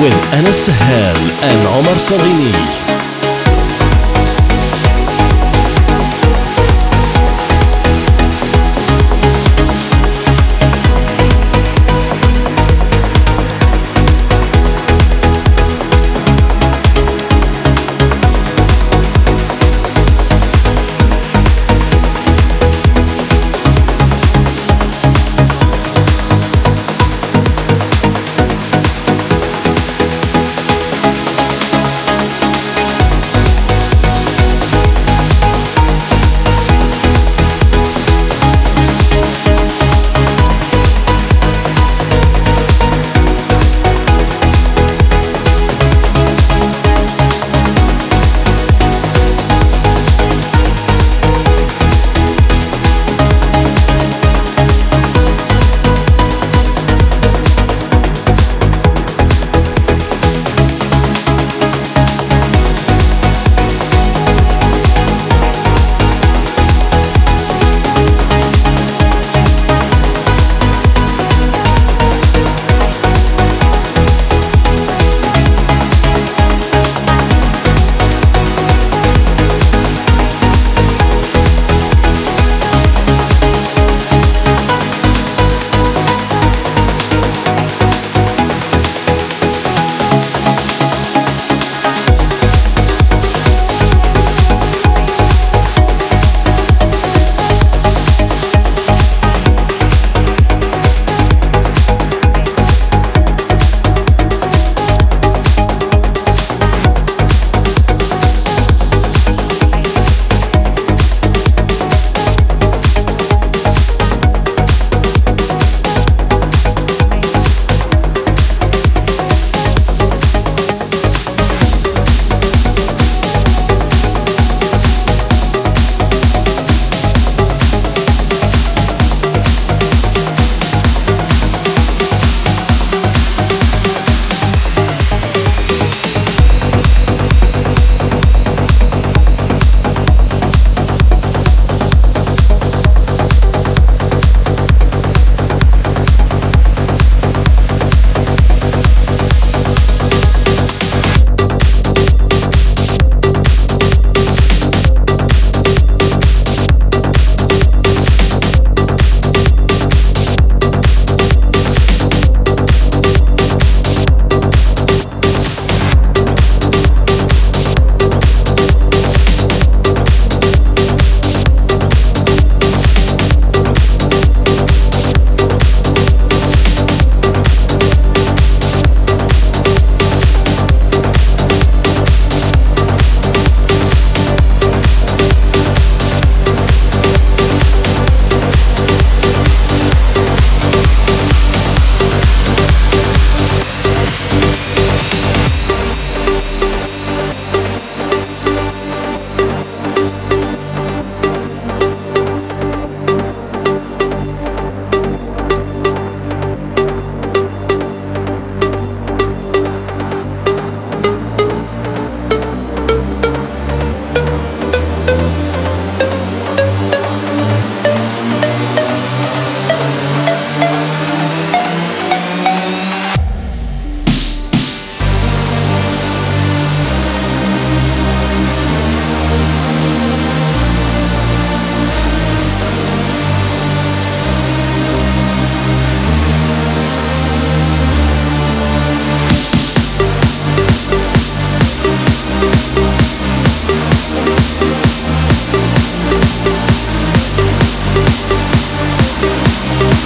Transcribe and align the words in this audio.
with 0.00 0.14
Anas 0.32 0.64
Sahel 0.64 1.16
and 1.42 1.68
Omar 1.68 1.98
Salini. 1.98 2.89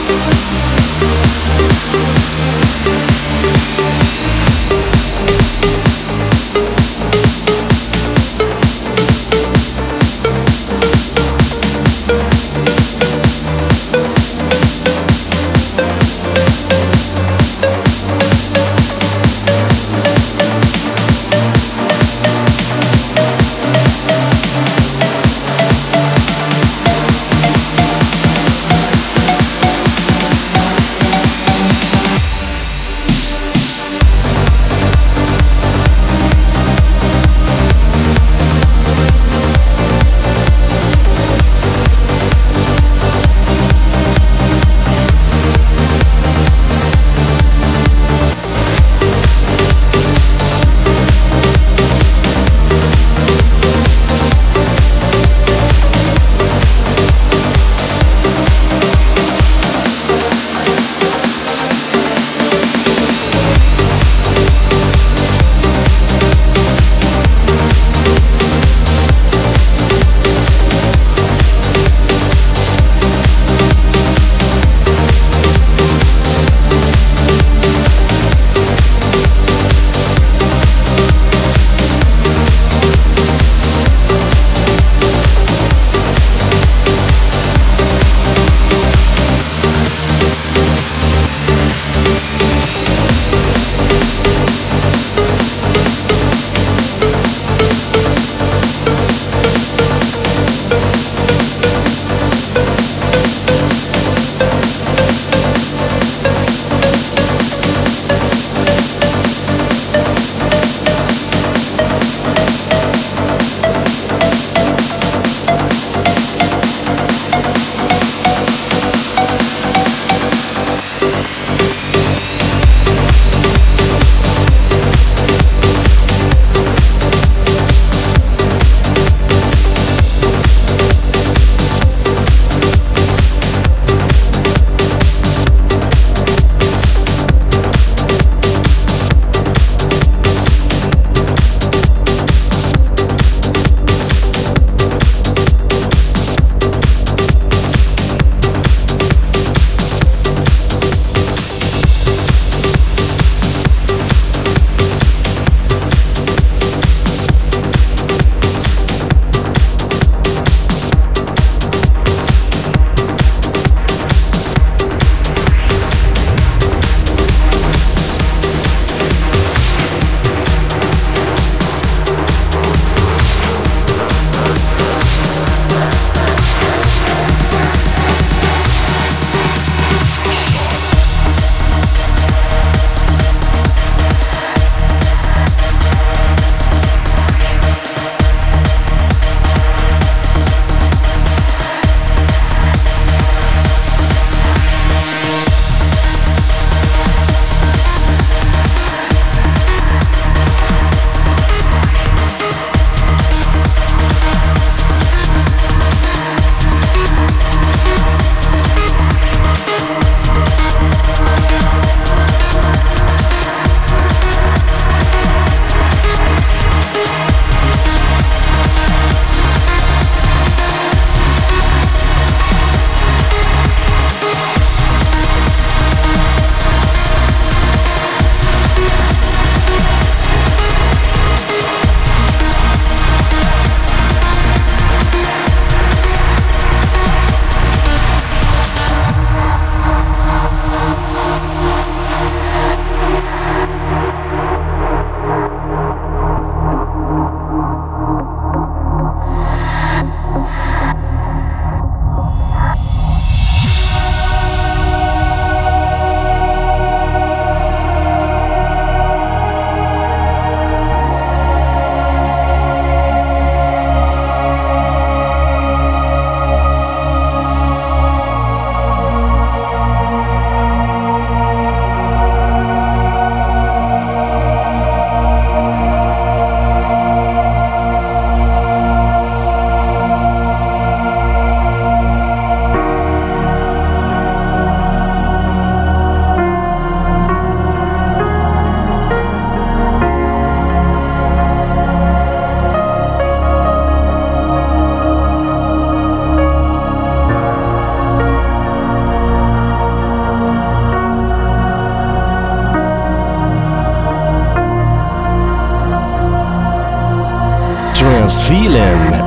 Thank 0.07 0.33
you. 4.73 4.84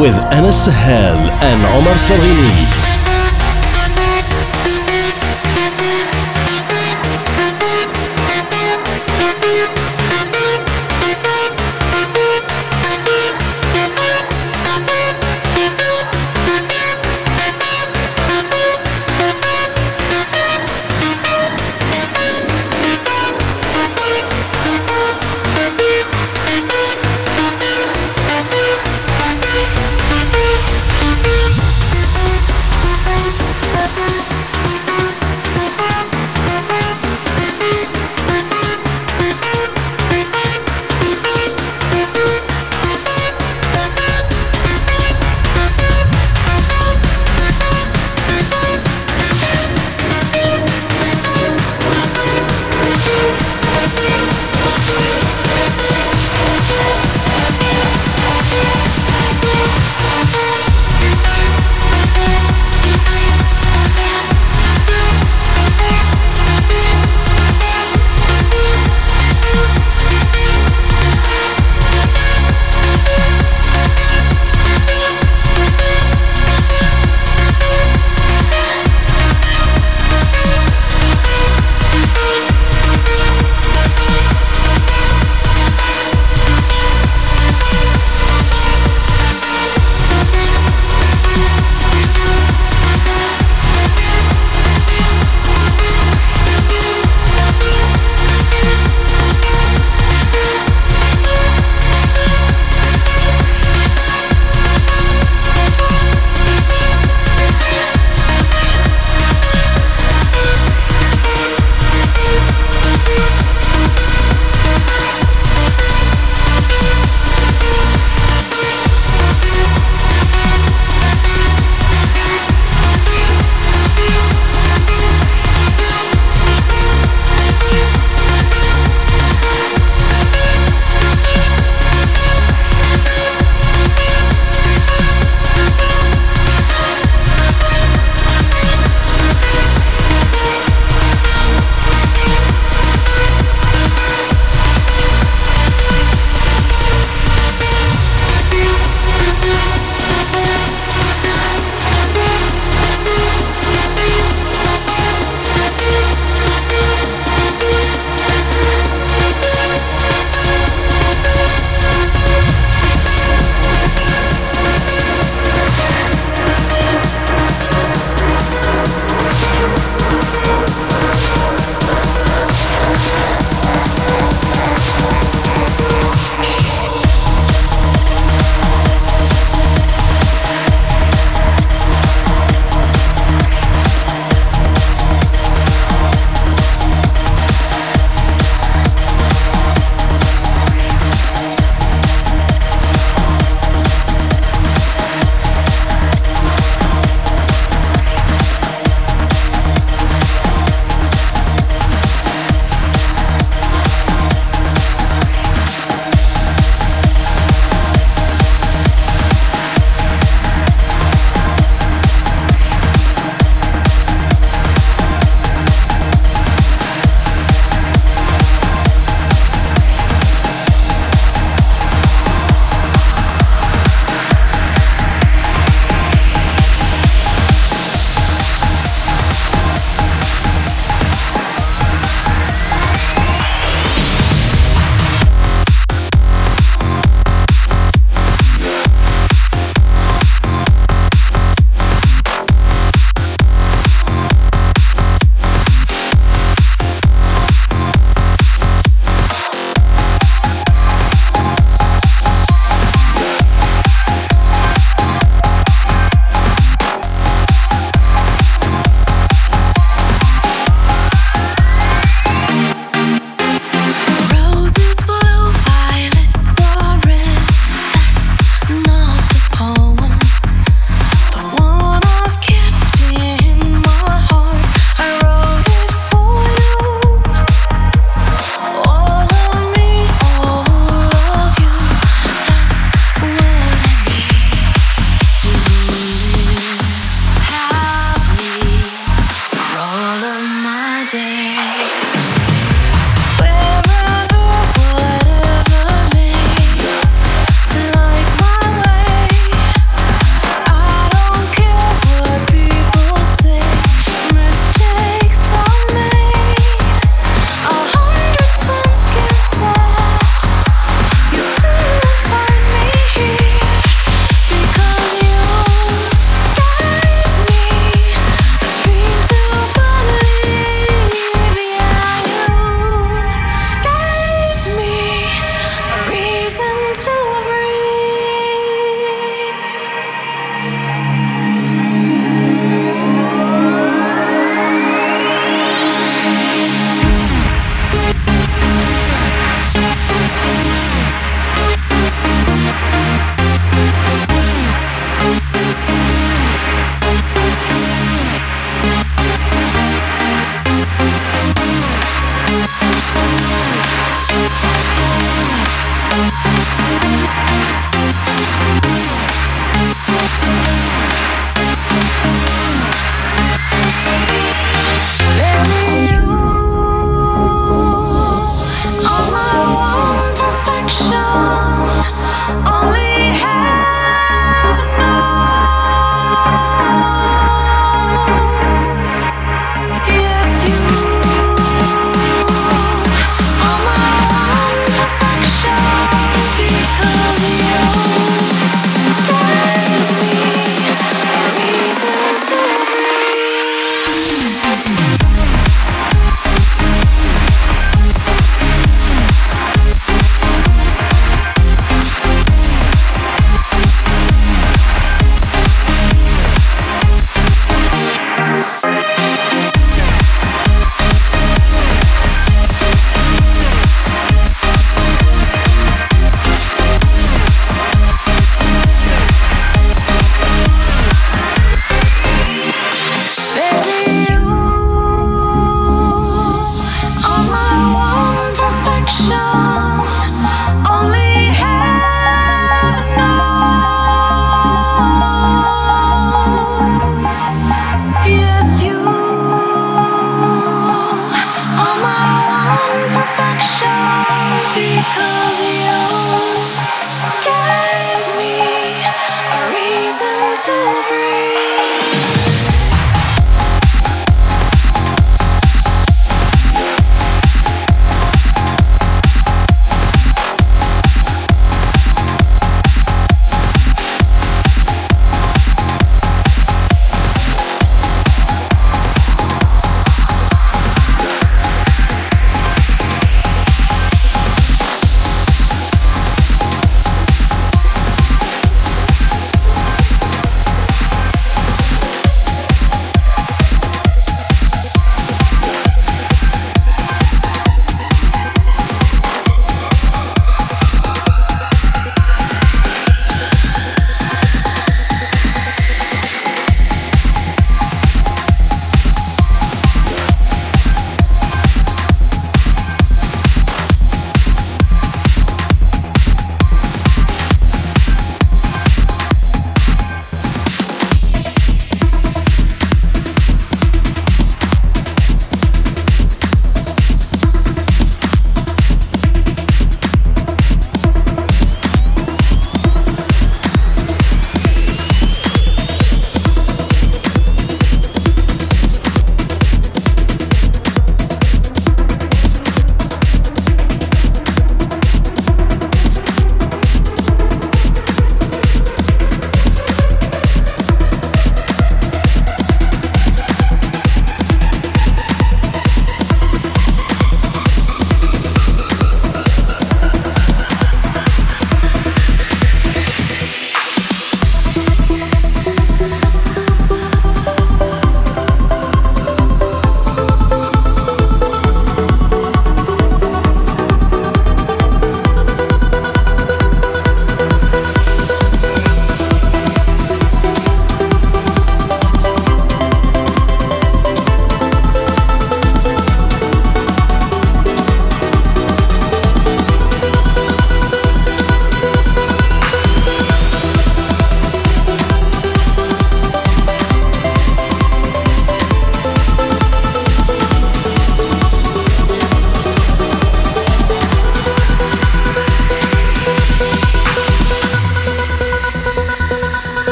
With 0.00 0.14
Anas 0.32 0.64
Sahel 0.64 1.18
and 1.42 1.62
Omar 1.76 1.98
Salini. 1.98 2.69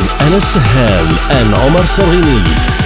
With 0.00 0.22
Anas 0.22 0.44
Sahel 0.44 1.06
and 1.30 1.54
Omar 1.54 1.86
Salini. 1.86 2.77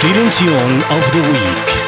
Tune 0.00 0.30
of 0.92 1.12
the 1.12 1.20
Week. 1.32 1.87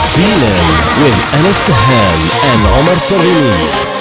This 0.00 0.16
Feeling 0.16 1.04
with 1.04 1.34
Anas 1.34 1.68
and 1.68 2.62
Omar 2.80 2.96
Sarini. 2.96 3.99